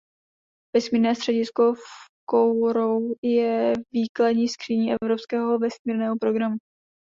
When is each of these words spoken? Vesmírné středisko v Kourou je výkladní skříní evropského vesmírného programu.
Vesmírné 0.75 1.15
středisko 1.15 1.73
v 1.73 1.81
Kourou 2.29 3.15
je 3.23 3.73
výkladní 3.93 4.47
skříní 4.47 4.93
evropského 5.01 5.59
vesmírného 5.59 6.15
programu. 6.21 6.57